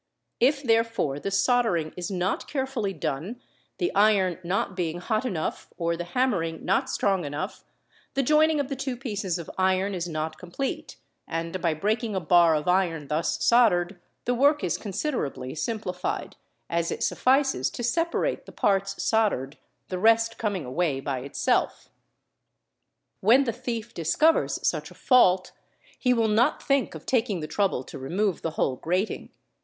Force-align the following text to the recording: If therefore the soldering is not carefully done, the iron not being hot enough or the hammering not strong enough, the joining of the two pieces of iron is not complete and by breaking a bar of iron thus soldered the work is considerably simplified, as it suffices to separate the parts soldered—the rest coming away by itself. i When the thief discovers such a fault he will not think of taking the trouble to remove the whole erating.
If 0.39 0.63
therefore 0.63 1.19
the 1.19 1.29
soldering 1.29 1.93
is 1.95 2.09
not 2.09 2.47
carefully 2.47 2.91
done, 2.91 3.39
the 3.77 3.93
iron 3.93 4.39
not 4.43 4.75
being 4.75 4.97
hot 4.99 5.25
enough 5.25 5.69
or 5.77 5.95
the 5.95 6.05
hammering 6.15 6.65
not 6.65 6.89
strong 6.89 7.23
enough, 7.23 7.63
the 8.15 8.23
joining 8.23 8.59
of 8.59 8.67
the 8.67 8.75
two 8.75 8.97
pieces 8.97 9.37
of 9.37 9.47
iron 9.59 9.93
is 9.93 10.07
not 10.09 10.39
complete 10.39 10.95
and 11.27 11.61
by 11.61 11.75
breaking 11.75 12.15
a 12.15 12.19
bar 12.19 12.55
of 12.55 12.67
iron 12.67 13.09
thus 13.09 13.43
soldered 13.45 13.99
the 14.25 14.33
work 14.33 14.63
is 14.63 14.75
considerably 14.79 15.53
simplified, 15.53 16.35
as 16.67 16.89
it 16.89 17.03
suffices 17.03 17.69
to 17.69 17.83
separate 17.83 18.47
the 18.47 18.51
parts 18.51 19.03
soldered—the 19.03 19.99
rest 19.99 20.39
coming 20.39 20.65
away 20.65 20.99
by 20.99 21.19
itself. 21.19 21.89
i 21.89 21.89
When 23.19 23.43
the 23.43 23.53
thief 23.53 23.93
discovers 23.93 24.67
such 24.67 24.89
a 24.89 24.95
fault 24.95 25.51
he 25.99 26.11
will 26.11 26.27
not 26.27 26.63
think 26.63 26.95
of 26.95 27.05
taking 27.05 27.39
the 27.41 27.45
trouble 27.47 27.83
to 27.83 27.99
remove 27.99 28.41
the 28.41 28.49
whole 28.57 28.79
erating. 28.83 29.29